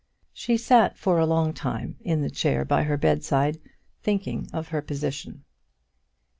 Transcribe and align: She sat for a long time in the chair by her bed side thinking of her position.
She 0.33 0.57
sat 0.57 0.97
for 0.97 1.19
a 1.19 1.27
long 1.27 1.53
time 1.53 1.95
in 2.01 2.21
the 2.21 2.31
chair 2.31 2.65
by 2.65 2.81
her 2.85 2.97
bed 2.97 3.23
side 3.23 3.59
thinking 4.01 4.47
of 4.51 4.69
her 4.69 4.81
position. 4.81 5.43